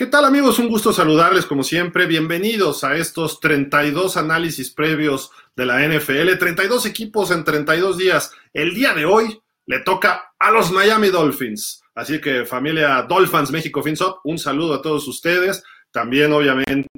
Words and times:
¿Qué 0.00 0.06
tal 0.06 0.24
amigos? 0.24 0.58
Un 0.58 0.68
gusto 0.68 0.94
saludarles 0.94 1.44
como 1.44 1.62
siempre. 1.62 2.06
Bienvenidos 2.06 2.84
a 2.84 2.96
estos 2.96 3.38
32 3.38 4.16
análisis 4.16 4.70
previos 4.70 5.30
de 5.54 5.66
la 5.66 5.86
NFL. 5.86 6.38
32 6.38 6.86
equipos 6.86 7.30
en 7.30 7.44
32 7.44 7.98
días. 7.98 8.32
El 8.54 8.74
día 8.74 8.94
de 8.94 9.04
hoy 9.04 9.42
le 9.66 9.80
toca 9.80 10.32
a 10.38 10.50
los 10.52 10.72
Miami 10.72 11.08
Dolphins. 11.08 11.82
Así 11.94 12.18
que 12.18 12.46
familia 12.46 13.02
Dolphins 13.02 13.50
México 13.50 13.82
FinSop, 13.82 14.20
un 14.24 14.38
saludo 14.38 14.72
a 14.72 14.80
todos 14.80 15.06
ustedes. 15.06 15.62
También 15.90 16.32
obviamente 16.32 16.88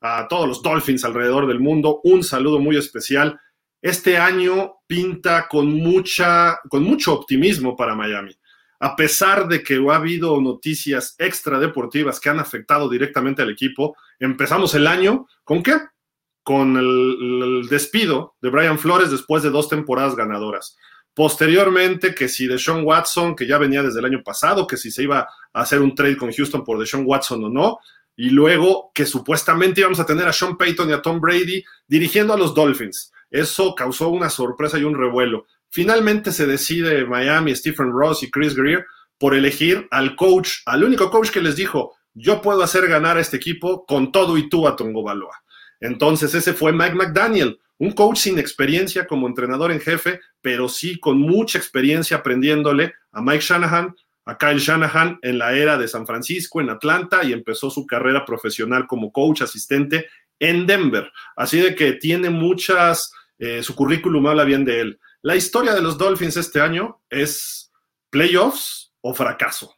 a 0.00 0.28
todos 0.28 0.46
los 0.46 0.62
Dolphins 0.62 1.04
alrededor 1.04 1.48
del 1.48 1.58
mundo. 1.58 2.00
Un 2.04 2.22
saludo 2.22 2.60
muy 2.60 2.76
especial. 2.76 3.36
Este 3.82 4.16
año 4.16 4.74
pinta 4.86 5.48
con 5.48 5.74
mucha, 5.74 6.60
con 6.68 6.84
mucho 6.84 7.14
optimismo 7.14 7.74
para 7.74 7.96
Miami 7.96 8.38
a 8.80 8.96
pesar 8.96 9.48
de 9.48 9.62
que 9.62 9.82
ha 9.90 9.96
habido 9.96 10.40
noticias 10.40 11.14
extradeportivas 11.18 12.20
que 12.20 12.28
han 12.28 12.38
afectado 12.38 12.88
directamente 12.88 13.42
al 13.42 13.50
equipo, 13.50 13.96
empezamos 14.18 14.74
el 14.74 14.86
año 14.86 15.26
con 15.44 15.62
qué? 15.62 15.78
Con 16.42 16.76
el, 16.76 17.68
despido 17.68 18.36
de 18.40 18.50
Brian 18.50 18.78
Flores 18.78 19.10
después 19.10 19.42
de 19.42 19.50
dos 19.50 19.68
temporadas 19.68 20.14
ganadoras. 20.14 20.76
Posteriormente, 21.12 22.14
que 22.14 22.28
si 22.28 22.46
Deshaun 22.46 22.84
Watson, 22.84 23.34
que 23.34 23.46
ya 23.46 23.58
venía 23.58 23.82
desde 23.82 23.98
el 23.98 24.04
año 24.04 24.22
pasado, 24.22 24.66
que 24.66 24.76
si 24.76 24.90
se 24.90 25.02
iba 25.02 25.28
a 25.52 25.60
hacer 25.60 25.80
un 25.80 25.94
trade 25.94 26.16
con 26.16 26.32
Houston 26.32 26.64
por 26.64 26.78
Deshaun 26.78 27.04
Watson 27.04 27.44
o 27.44 27.48
no, 27.48 27.78
y 28.18 28.30
luego 28.30 28.90
que 28.92 29.06
supuestamente 29.06 29.80
íbamos 29.80 30.00
a 30.00 30.06
tener 30.06 30.26
a 30.26 30.32
Sean 30.32 30.56
Payton 30.56 30.90
y 30.90 30.92
a 30.92 31.00
Tom 31.00 31.20
Brady 31.20 31.62
dirigiendo 31.86 32.34
a 32.34 32.36
los 32.36 32.52
Dolphins. 32.52 33.12
Eso 33.30 33.74
causó 33.74 34.08
una 34.08 34.30
sorpresa 34.30 34.78
y 34.78 34.84
un 34.84 34.96
revuelo. 34.96 35.46
Finalmente 35.68 36.32
se 36.32 36.46
decide 36.46 37.04
Miami, 37.04 37.54
Stephen 37.54 37.92
Ross 37.92 38.22
y 38.22 38.30
Chris 38.30 38.54
Greer 38.54 38.86
por 39.18 39.34
elegir 39.34 39.86
al 39.90 40.16
coach, 40.16 40.58
al 40.66 40.84
único 40.84 41.10
coach 41.10 41.30
que 41.30 41.40
les 41.40 41.56
dijo, 41.56 41.96
yo 42.14 42.40
puedo 42.40 42.62
hacer 42.62 42.88
ganar 42.88 43.16
a 43.16 43.20
este 43.20 43.36
equipo 43.36 43.84
con 43.84 44.12
todo 44.12 44.38
y 44.38 44.48
tú 44.48 44.66
a 44.66 44.76
Tongo 44.76 45.02
Baloa. 45.02 45.42
Entonces 45.80 46.34
ese 46.34 46.54
fue 46.54 46.72
Mike 46.72 46.94
McDaniel, 46.94 47.60
un 47.78 47.92
coach 47.92 48.18
sin 48.18 48.38
experiencia 48.38 49.06
como 49.06 49.28
entrenador 49.28 49.70
en 49.70 49.80
jefe, 49.80 50.20
pero 50.40 50.68
sí 50.68 50.98
con 50.98 51.18
mucha 51.20 51.58
experiencia 51.58 52.18
aprendiéndole 52.18 52.94
a 53.12 53.20
Mike 53.20 53.44
Shanahan, 53.46 53.94
a 54.24 54.36
Kyle 54.36 54.58
Shanahan 54.58 55.18
en 55.22 55.38
la 55.38 55.54
era 55.54 55.78
de 55.78 55.88
San 55.88 56.06
Francisco, 56.06 56.60
en 56.60 56.70
Atlanta, 56.70 57.22
y 57.24 57.32
empezó 57.32 57.70
su 57.70 57.86
carrera 57.86 58.24
profesional 58.24 58.86
como 58.86 59.12
coach 59.12 59.42
asistente 59.42 60.08
en 60.38 60.66
Denver. 60.66 61.10
Así 61.36 61.60
de 61.60 61.74
que 61.74 61.92
tiene 61.92 62.30
muchas, 62.30 63.12
eh, 63.38 63.62
su 63.62 63.74
currículum 63.74 64.26
habla 64.26 64.44
bien 64.44 64.64
de 64.64 64.80
él. 64.80 65.00
La 65.22 65.36
historia 65.36 65.74
de 65.74 65.82
los 65.82 65.96
Dolphins 65.96 66.36
este 66.36 66.60
año 66.60 67.00
es 67.08 67.72
playoffs 68.10 68.92
o 69.00 69.14
fracaso. 69.14 69.74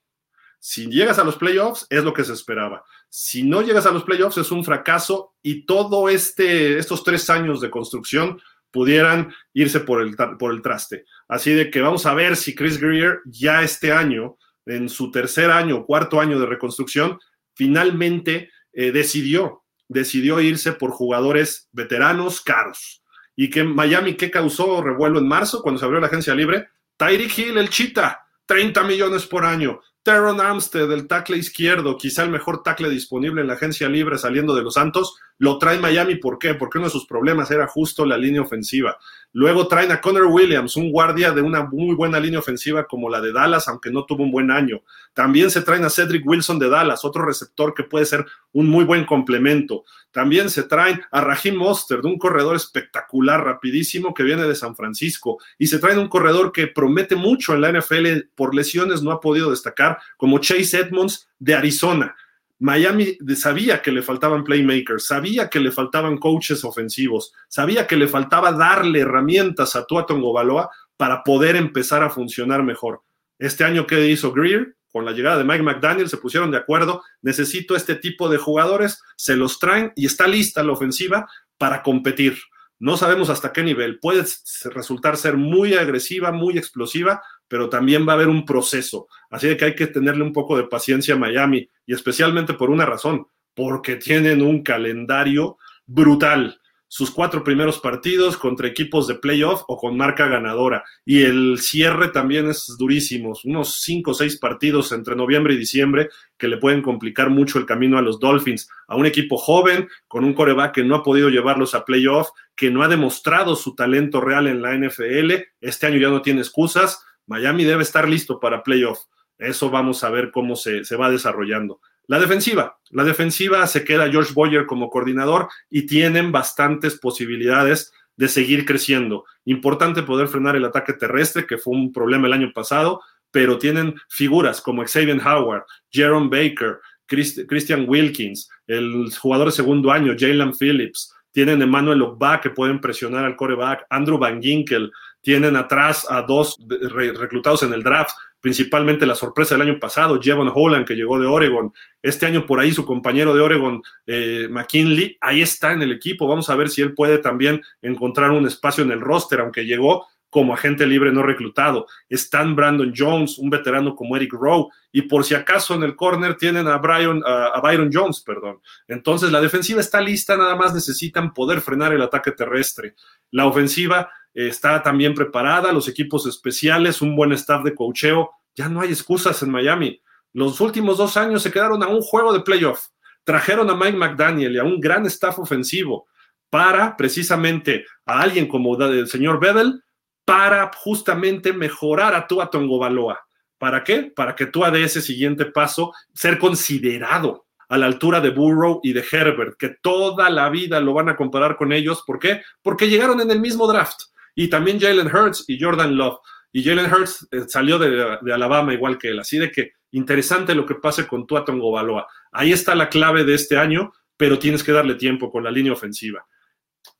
Si 0.58 0.86
llegas 0.86 1.18
a 1.18 1.24
los 1.24 1.36
playoffs 1.36 1.86
es 1.90 2.04
lo 2.04 2.12
que 2.12 2.24
se 2.24 2.32
esperaba. 2.32 2.84
Si 3.08 3.42
no 3.42 3.62
llegas 3.62 3.86
a 3.86 3.90
los 3.90 4.04
playoffs 4.04 4.38
es 4.38 4.50
un 4.50 4.64
fracaso 4.64 5.34
y 5.42 5.66
todo 5.66 6.08
este, 6.08 6.78
estos 6.78 7.02
tres 7.02 7.28
años 7.30 7.60
de 7.60 7.70
construcción 7.70 8.40
pudieran 8.70 9.34
irse 9.52 9.80
por 9.80 10.02
el, 10.02 10.16
por 10.38 10.52
el 10.52 10.62
traste. 10.62 11.04
Así 11.28 11.52
de 11.52 11.70
que 11.70 11.80
vamos 11.80 12.06
a 12.06 12.14
ver 12.14 12.36
si 12.36 12.54
Chris 12.54 12.78
Greer 12.78 13.20
ya 13.24 13.62
este 13.62 13.92
año, 13.92 14.36
en 14.66 14.88
su 14.88 15.10
tercer 15.10 15.50
año, 15.50 15.84
cuarto 15.84 16.20
año 16.20 16.38
de 16.38 16.46
reconstrucción, 16.46 17.18
finalmente 17.54 18.50
eh, 18.72 18.92
decidió, 18.92 19.64
decidió 19.88 20.40
irse 20.40 20.72
por 20.72 20.90
jugadores 20.90 21.68
veteranos 21.72 22.40
caros 22.40 23.00
y 23.40 23.48
que 23.48 23.64
Miami, 23.64 24.16
¿qué 24.16 24.30
causó 24.30 24.82
revuelo 24.82 25.18
en 25.18 25.26
marzo 25.26 25.62
cuando 25.62 25.78
se 25.78 25.86
abrió 25.86 25.98
la 25.98 26.08
agencia 26.08 26.34
libre? 26.34 26.68
Tyreek 26.98 27.38
Hill, 27.38 27.56
el 27.56 27.70
Chita, 27.70 28.26
30 28.44 28.82
millones 28.84 29.24
por 29.24 29.46
año. 29.46 29.80
Teron 30.02 30.42
Armstead, 30.42 30.92
el 30.92 31.06
tackle 31.06 31.38
izquierdo, 31.38 31.96
quizá 31.96 32.22
el 32.22 32.30
mejor 32.30 32.62
tackle 32.62 32.90
disponible 32.90 33.40
en 33.40 33.46
la 33.46 33.54
agencia 33.54 33.88
libre 33.88 34.18
saliendo 34.18 34.54
de 34.54 34.62
los 34.62 34.74
Santos, 34.74 35.16
lo 35.38 35.56
trae 35.56 35.78
Miami. 35.78 36.16
¿Por 36.16 36.38
qué? 36.38 36.52
Porque 36.52 36.76
uno 36.76 36.88
de 36.88 36.92
sus 36.92 37.06
problemas 37.06 37.50
era 37.50 37.66
justo 37.66 38.04
la 38.04 38.18
línea 38.18 38.42
ofensiva. 38.42 38.98
Luego 39.32 39.68
traen 39.68 39.92
a 39.92 40.00
Connor 40.00 40.26
Williams, 40.26 40.76
un 40.76 40.90
guardia 40.90 41.32
de 41.32 41.40
una 41.40 41.64
muy 41.64 41.94
buena 41.94 42.20
línea 42.20 42.40
ofensiva 42.40 42.86
como 42.86 43.08
la 43.08 43.20
de 43.20 43.32
Dallas, 43.32 43.68
aunque 43.68 43.90
no 43.90 44.04
tuvo 44.04 44.22
un 44.22 44.32
buen 44.32 44.50
año. 44.50 44.82
También 45.14 45.50
se 45.50 45.62
traen 45.62 45.84
a 45.84 45.90
Cedric 45.90 46.26
Wilson 46.26 46.58
de 46.58 46.68
Dallas, 46.68 47.04
otro 47.06 47.24
receptor 47.24 47.72
que 47.72 47.84
puede 47.84 48.04
ser 48.04 48.26
un 48.52 48.68
muy 48.68 48.84
buen 48.84 49.06
complemento. 49.06 49.84
También 50.12 50.50
se 50.50 50.64
traen 50.64 51.00
a 51.10 51.20
Raheem 51.20 51.56
Monster, 51.56 52.00
de 52.00 52.08
un 52.08 52.18
corredor 52.18 52.56
espectacular, 52.56 53.44
rapidísimo, 53.44 54.12
que 54.12 54.24
viene 54.24 54.42
de 54.42 54.54
San 54.54 54.74
Francisco. 54.74 55.38
Y 55.58 55.68
se 55.68 55.78
traen 55.78 55.98
un 55.98 56.08
corredor 56.08 56.52
que 56.52 56.66
promete 56.66 57.16
mucho 57.16 57.54
en 57.54 57.60
la 57.60 57.72
NFL, 57.72 58.28
por 58.34 58.54
lesiones 58.54 59.02
no 59.02 59.12
ha 59.12 59.20
podido 59.20 59.50
destacar, 59.50 59.98
como 60.16 60.38
Chase 60.38 60.78
Edmonds 60.78 61.28
de 61.38 61.54
Arizona. 61.54 62.16
Miami 62.58 63.16
sabía 63.36 63.80
que 63.80 63.90
le 63.90 64.02
faltaban 64.02 64.44
playmakers, 64.44 65.06
sabía 65.06 65.48
que 65.48 65.60
le 65.60 65.72
faltaban 65.72 66.18
coaches 66.18 66.62
ofensivos, 66.62 67.32
sabía 67.48 67.86
que 67.86 67.96
le 67.96 68.06
faltaba 68.06 68.52
darle 68.52 69.00
herramientas 69.00 69.76
a 69.76 69.86
Tua 69.86 70.04
Baloa 70.08 70.70
para 70.98 71.24
poder 71.24 71.56
empezar 71.56 72.02
a 72.02 72.10
funcionar 72.10 72.62
mejor. 72.62 73.00
Este 73.38 73.64
año, 73.64 73.86
¿qué 73.86 74.06
hizo 74.08 74.32
Greer? 74.32 74.76
Con 74.92 75.04
la 75.04 75.12
llegada 75.12 75.38
de 75.38 75.44
Mike 75.44 75.62
McDaniel 75.62 76.08
se 76.08 76.16
pusieron 76.16 76.50
de 76.50 76.58
acuerdo, 76.58 77.02
necesito 77.22 77.76
este 77.76 77.94
tipo 77.94 78.28
de 78.28 78.38
jugadores, 78.38 79.02
se 79.16 79.36
los 79.36 79.58
traen 79.58 79.92
y 79.96 80.06
está 80.06 80.26
lista 80.26 80.62
la 80.62 80.72
ofensiva 80.72 81.28
para 81.58 81.82
competir. 81.82 82.38
No 82.78 82.96
sabemos 82.96 83.28
hasta 83.28 83.52
qué 83.52 83.62
nivel. 83.62 83.98
Puede 84.00 84.24
resultar 84.70 85.16
ser 85.18 85.36
muy 85.36 85.74
agresiva, 85.74 86.32
muy 86.32 86.56
explosiva, 86.56 87.22
pero 87.46 87.68
también 87.68 88.08
va 88.08 88.12
a 88.12 88.14
haber 88.14 88.28
un 88.28 88.46
proceso. 88.46 89.06
Así 89.28 89.54
que 89.56 89.66
hay 89.66 89.74
que 89.74 89.86
tenerle 89.86 90.22
un 90.22 90.32
poco 90.32 90.56
de 90.56 90.64
paciencia 90.64 91.14
a 91.14 91.18
Miami, 91.18 91.68
y 91.86 91.92
especialmente 91.92 92.54
por 92.54 92.70
una 92.70 92.86
razón, 92.86 93.26
porque 93.54 93.96
tienen 93.96 94.40
un 94.40 94.62
calendario 94.62 95.58
brutal 95.84 96.59
sus 96.92 97.12
cuatro 97.12 97.44
primeros 97.44 97.78
partidos 97.78 98.36
contra 98.36 98.66
equipos 98.66 99.06
de 99.06 99.14
playoff 99.14 99.62
o 99.68 99.76
con 99.76 99.96
marca 99.96 100.26
ganadora. 100.26 100.82
Y 101.04 101.22
el 101.22 101.58
cierre 101.60 102.08
también 102.08 102.50
es 102.50 102.74
durísimo, 102.76 103.32
unos 103.44 103.80
cinco 103.80 104.10
o 104.10 104.14
seis 104.14 104.36
partidos 104.36 104.90
entre 104.90 105.14
noviembre 105.14 105.54
y 105.54 105.56
diciembre 105.56 106.08
que 106.36 106.48
le 106.48 106.56
pueden 106.56 106.82
complicar 106.82 107.30
mucho 107.30 107.60
el 107.60 107.66
camino 107.66 107.96
a 107.96 108.02
los 108.02 108.18
Dolphins, 108.18 108.68
a 108.88 108.96
un 108.96 109.06
equipo 109.06 109.36
joven, 109.36 109.88
con 110.08 110.24
un 110.24 110.34
coreback 110.34 110.74
que 110.74 110.82
no 110.82 110.96
ha 110.96 111.04
podido 111.04 111.28
llevarlos 111.28 111.76
a 111.76 111.84
playoff, 111.84 112.30
que 112.56 112.72
no 112.72 112.82
ha 112.82 112.88
demostrado 112.88 113.54
su 113.54 113.76
talento 113.76 114.20
real 114.20 114.48
en 114.48 114.60
la 114.60 114.76
NFL. 114.76 115.44
Este 115.60 115.86
año 115.86 115.98
ya 115.98 116.08
no 116.08 116.22
tiene 116.22 116.40
excusas. 116.40 117.04
Miami 117.24 117.62
debe 117.62 117.84
estar 117.84 118.08
listo 118.08 118.40
para 118.40 118.64
playoff. 118.64 118.98
Eso 119.38 119.70
vamos 119.70 120.02
a 120.02 120.10
ver 120.10 120.32
cómo 120.32 120.56
se, 120.56 120.84
se 120.84 120.96
va 120.96 121.08
desarrollando. 121.08 121.80
La 122.10 122.18
defensiva. 122.18 122.76
La 122.90 123.04
defensiva 123.04 123.64
se 123.68 123.84
queda 123.84 124.10
George 124.10 124.32
Boyer 124.34 124.66
como 124.66 124.90
coordinador 124.90 125.48
y 125.70 125.86
tienen 125.86 126.32
bastantes 126.32 126.98
posibilidades 126.98 127.92
de 128.16 128.26
seguir 128.26 128.64
creciendo. 128.64 129.26
Importante 129.44 130.02
poder 130.02 130.26
frenar 130.26 130.56
el 130.56 130.64
ataque 130.64 130.92
terrestre, 130.92 131.46
que 131.46 131.56
fue 131.56 131.76
un 131.76 131.92
problema 131.92 132.26
el 132.26 132.32
año 132.32 132.50
pasado, 132.52 133.00
pero 133.30 133.58
tienen 133.58 133.94
figuras 134.08 134.60
como 134.60 134.82
Xavier 134.84 135.24
Howard, 135.24 135.62
Jerome 135.88 136.28
Baker, 136.28 136.80
Christian 137.06 137.84
Wilkins, 137.86 138.50
el 138.66 139.08
jugador 139.16 139.46
de 139.46 139.52
segundo 139.52 139.92
año, 139.92 140.16
Jalen 140.18 140.52
Phillips, 140.52 141.14
tienen 141.30 141.62
Emmanuel 141.62 142.02
Ogba 142.02 142.40
que 142.40 142.50
pueden 142.50 142.80
presionar 142.80 143.24
al 143.24 143.36
coreback, 143.36 143.86
Andrew 143.88 144.18
Van 144.18 144.42
Ginkel, 144.42 144.90
tienen 145.22 145.54
atrás 145.54 146.04
a 146.10 146.22
dos 146.22 146.56
reclutados 146.68 147.62
en 147.62 147.72
el 147.72 147.84
draft, 147.84 148.10
principalmente 148.40 149.06
la 149.06 149.14
sorpresa 149.14 149.54
del 149.54 149.68
año 149.68 149.78
pasado, 149.78 150.20
Jevon 150.20 150.50
Holland, 150.54 150.86
que 150.86 150.94
llegó 150.94 151.20
de 151.20 151.26
Oregon. 151.26 151.72
Este 152.02 152.26
año 152.26 152.46
por 152.46 152.58
ahí 152.60 152.72
su 152.72 152.84
compañero 152.84 153.34
de 153.34 153.40
Oregon, 153.40 153.82
eh, 154.06 154.48
McKinley, 154.50 155.16
ahí 155.20 155.42
está 155.42 155.72
en 155.72 155.82
el 155.82 155.92
equipo. 155.92 156.26
Vamos 156.26 156.48
a 156.50 156.56
ver 156.56 156.68
si 156.68 156.82
él 156.82 156.94
puede 156.94 157.18
también 157.18 157.62
encontrar 157.82 158.30
un 158.30 158.46
espacio 158.46 158.82
en 158.82 158.92
el 158.92 159.00
roster, 159.00 159.40
aunque 159.40 159.66
llegó 159.66 160.06
como 160.30 160.54
agente 160.54 160.86
libre 160.86 161.12
no 161.12 161.22
reclutado. 161.22 161.86
Están 162.08 162.54
Brandon 162.54 162.94
Jones, 162.96 163.36
un 163.38 163.50
veterano 163.50 163.96
como 163.96 164.16
Eric 164.16 164.32
Rowe, 164.32 164.68
y 164.92 165.02
por 165.02 165.24
si 165.24 165.34
acaso 165.34 165.74
en 165.74 165.82
el 165.82 165.96
corner 165.96 166.36
tienen 166.36 166.68
a, 166.68 166.78
Brian, 166.78 167.20
a 167.26 167.60
Byron 167.60 167.90
Jones, 167.92 168.22
perdón. 168.24 168.60
Entonces 168.86 169.32
la 169.32 169.40
defensiva 169.40 169.80
está 169.80 170.00
lista, 170.00 170.36
nada 170.36 170.54
más 170.54 170.72
necesitan 170.72 171.34
poder 171.34 171.60
frenar 171.60 171.92
el 171.92 172.02
ataque 172.02 172.30
terrestre. 172.30 172.94
La 173.32 173.46
ofensiva 173.46 174.10
está 174.34 174.82
también 174.82 175.14
preparada, 175.14 175.72
los 175.72 175.88
equipos 175.88 176.26
especiales, 176.26 177.02
un 177.02 177.16
buen 177.16 177.32
staff 177.32 177.62
de 177.64 177.74
cocheo. 177.74 178.30
Ya 178.54 178.68
no 178.68 178.80
hay 178.80 178.90
excusas 178.90 179.42
en 179.42 179.50
Miami. 179.50 180.00
Los 180.32 180.60
últimos 180.60 180.98
dos 180.98 181.16
años 181.16 181.42
se 181.42 181.50
quedaron 181.50 181.82
a 181.82 181.88
un 181.88 182.00
juego 182.00 182.32
de 182.32 182.40
playoff. 182.40 182.88
Trajeron 183.24 183.68
a 183.70 183.74
Mike 183.74 183.96
McDaniel 183.96 184.54
y 184.54 184.58
a 184.58 184.64
un 184.64 184.80
gran 184.80 185.06
staff 185.06 185.38
ofensivo 185.38 186.06
para 186.48 186.96
precisamente 186.96 187.84
a 188.04 188.20
alguien 188.20 188.48
como 188.48 188.76
el 188.76 189.08
señor 189.08 189.38
Bedell, 189.38 189.82
para 190.24 190.70
justamente 190.76 191.52
mejorar 191.52 192.14
a 192.14 192.26
Tua 192.26 192.50
Baloa. 192.52 193.20
¿Para 193.58 193.82
qué? 193.84 194.12
Para 194.14 194.34
que 194.34 194.46
Tua 194.46 194.70
dé 194.70 194.84
ese 194.84 195.00
siguiente 195.00 195.46
paso, 195.46 195.92
ser 196.14 196.38
considerado 196.38 197.46
a 197.68 197.78
la 197.78 197.86
altura 197.86 198.20
de 198.20 198.30
Burrow 198.30 198.80
y 198.82 198.92
de 198.92 199.04
Herbert, 199.10 199.56
que 199.56 199.76
toda 199.80 200.28
la 200.28 200.48
vida 200.50 200.80
lo 200.80 200.92
van 200.92 201.08
a 201.08 201.16
comparar 201.16 201.56
con 201.56 201.72
ellos. 201.72 202.02
¿Por 202.06 202.18
qué? 202.18 202.42
Porque 202.62 202.88
llegaron 202.88 203.20
en 203.20 203.30
el 203.30 203.40
mismo 203.40 203.66
draft 203.66 204.09
y 204.34 204.48
también 204.48 204.80
Jalen 204.80 205.14
Hurts 205.14 205.44
y 205.48 205.60
Jordan 205.60 205.96
Love. 205.96 206.18
Y 206.52 206.64
Jalen 206.64 206.92
Hurts 206.92 207.28
eh, 207.30 207.42
salió 207.46 207.78
de, 207.78 208.32
Alabama 208.32 208.74
igual 208.74 208.98
que 208.98 209.08
él, 209.08 209.20
así 209.20 209.38
de 209.38 209.50
que 209.50 209.72
Interesante 209.92 210.54
lo 210.54 210.66
que 210.66 210.76
pase 210.76 211.06
con 211.06 211.26
Tua 211.26 211.44
Baloa. 211.44 212.06
Ahí 212.32 212.52
está 212.52 212.74
la 212.74 212.88
clave 212.88 213.24
de 213.24 213.34
este 213.34 213.56
año, 213.56 213.92
pero 214.16 214.38
tienes 214.38 214.62
que 214.62 214.72
darle 214.72 214.94
tiempo 214.94 215.30
con 215.30 215.42
la 215.42 215.50
línea 215.50 215.72
ofensiva. 215.72 216.26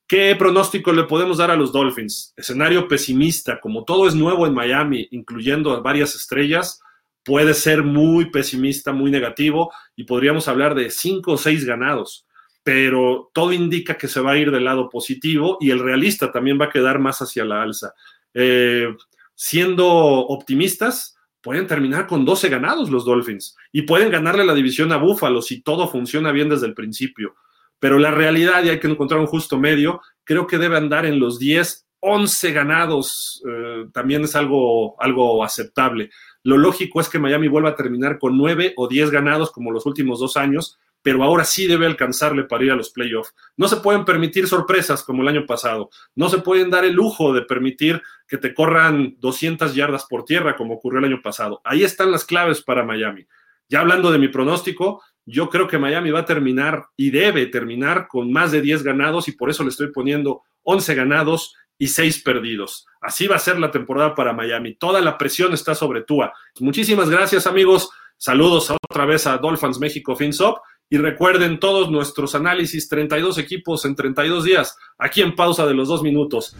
¿Qué 0.09 0.35
pronóstico 0.35 0.93
le 0.93 1.05
podemos 1.05 1.39
dar 1.39 1.53
a 1.53 1.57
los 1.57 1.73
Dolphins? 1.73 2.35
Escenario 2.37 2.89
pesimista, 2.89 3.61
como 3.61 3.85
todo 3.85 4.09
es 4.09 4.15
nuevo 4.15 4.45
en 4.47 4.55
Miami, 4.55 5.07
incluyendo 5.13 5.81
varias 5.83 6.17
estrellas, 6.17 6.81
puede 7.23 7.55
ser 7.55 7.85
muy 7.85 8.31
pesimista, 8.31 8.93
muy 8.93 9.13
negativo, 9.13 9.73
y 9.95 10.03
podríamos 10.03 10.49
hablar 10.49 10.75
de 10.75 10.91
cinco 10.91 11.33
o 11.33 11.37
seis 11.37 11.65
ganados, 11.65 12.27
pero 12.71 13.33
todo 13.35 13.53
indica 13.53 13.99
que 13.99 14.07
se 14.07 14.21
va 14.21 14.31
a 14.31 14.37
ir 14.37 14.53
del 14.53 14.65
lado 14.65 14.89
positivo 14.89 15.59
y 15.61 15.73
el 15.73 15.81
realista 15.81 16.31
también 16.31 16.57
va 16.61 16.67
a 16.67 16.71
quedar 16.71 17.01
más 17.01 17.21
hacia 17.21 17.45
la 17.45 17.63
alza. 17.63 17.95
Eh, 18.33 18.87
siendo 19.35 19.89
optimistas, 19.89 21.17
pueden 21.41 21.67
terminar 21.67 22.07
con 22.07 22.25
12 22.25 22.49
ganados 22.49 22.89
los 22.89 23.05
Dolphins 23.05 23.57
y 23.73 23.83
pueden 23.83 24.09
ganarle 24.09 24.45
la 24.45 24.55
división 24.55 24.93
a 24.93 24.99
Buffalo 24.99 25.43
si 25.43 25.63
todo 25.63 25.89
funciona 25.89 26.31
bien 26.31 26.49
desde 26.49 26.69
el 26.69 26.75
principio. 26.75 27.35
Pero 27.81 27.99
la 27.99 28.13
realidad, 28.13 28.63
y 28.63 28.69
hay 28.69 28.79
que 28.79 28.87
encontrar 28.87 29.19
un 29.19 29.27
justo 29.27 29.59
medio, 29.59 30.01
creo 30.23 30.47
que 30.47 30.59
debe 30.59 30.77
andar 30.77 31.07
en 31.07 31.19
los 31.19 31.41
10, 31.41 31.89
11 31.99 32.53
ganados, 32.53 33.43
eh, 33.51 33.87
también 33.93 34.23
es 34.23 34.37
algo, 34.37 34.95
algo 35.03 35.43
aceptable. 35.43 36.11
Lo 36.45 36.57
lógico 36.57 37.01
es 37.01 37.09
que 37.09 37.19
Miami 37.19 37.49
vuelva 37.49 37.71
a 37.71 37.75
terminar 37.75 38.21
con 38.21 38.39
9 38.39 38.75
o 38.77 38.87
10 38.87 39.11
ganados 39.11 39.51
como 39.51 39.73
los 39.73 39.87
últimos 39.87 40.21
dos 40.21 40.37
años, 40.37 40.79
pero 41.03 41.23
ahora 41.23 41.45
sí 41.45 41.67
debe 41.67 41.87
alcanzarle 41.87 42.45
para 42.45 42.65
ir 42.65 42.73
a 42.73 42.77
los 42.77 42.91
playoffs. 42.91 43.35
No 43.57 43.69
se 43.69 43.77
pueden 43.77 44.05
permitir 44.05 44.47
sorpresas 44.47 45.03
como 45.03 45.23
el 45.23 45.29
año 45.29 45.47
pasado. 45.47 45.91
No 46.15 46.29
se 46.29 46.39
pueden 46.39 46.71
dar 46.71 46.85
el 46.85 46.95
lujo 46.95 47.33
de 47.33 47.43
permitir 47.43 48.03
que 48.27 48.39
te 48.39 48.55
corran 48.55 49.17
200 49.19 49.75
yardas 49.75 50.07
por 50.07 50.25
tierra 50.25 50.57
como 50.57 50.75
ocurrió 50.75 50.99
el 50.99 51.07
año 51.07 51.23
pasado. 51.23 51.61
Ahí 51.65 51.83
están 51.85 52.11
las 52.11 52.25
claves 52.25 52.63
para 52.63 52.85
Miami. 52.85 53.27
Ya 53.69 53.81
hablando 53.81 54.11
de 54.11 54.19
mi 54.19 54.29
pronóstico, 54.29 55.03
yo 55.25 55.49
creo 55.49 55.69
que 55.69 55.79
Miami 55.79 56.11
va 56.11 56.21
a 56.21 56.25
terminar 56.25 56.87
y 56.97 57.11
debe 57.11 57.47
terminar 57.47 58.09
con 58.09 58.33
más 58.33 58.53
de 58.53 58.61
10 58.61 58.83
ganados 58.83 59.29
y 59.29 59.33
por 59.33 59.49
eso 59.49 59.63
le 59.63 59.71
estoy 59.71 59.93
poniendo 59.93 60.43
11 60.65 60.95
ganados 60.95 61.55
y 61.79 61.87
6 61.87 62.23
perdidos. 62.23 62.87
Así 63.01 63.27
va 63.27 63.37
a 63.37 63.41
ser 63.41 63.59
la 63.59 63.71
temporada 63.71 64.15
para 64.15 64.33
Miami. 64.33 64.75
Toda 64.75 65.01
la 65.01 65.17
presión 65.17 65.53
está 65.53 65.75
sobre 65.75 66.03
Tua. 66.03 66.33
Muchísimas 66.59 67.09
gracias 67.09 67.47
amigos. 67.47 67.91
Saludos 68.17 68.71
otra 68.71 69.07
vez 69.07 69.27
a 69.27 69.39
Dolphins 69.39 69.79
México 69.79 70.15
FinSop 70.15 70.59
y 70.91 70.99
recuerden 70.99 71.61
todos 71.61 71.91
nuestros 71.91 72.35
análisis, 72.35 72.89
32 72.89 73.39
equipos 73.39 73.85
en 73.85 73.95
32 73.95 74.45
días, 74.45 74.77
aquí 74.99 75.23
en 75.23 75.37
pausa 75.37 75.65
de 75.65 75.75
los 75.75 75.89
dos 75.89 76.03
minutos. 76.03 76.57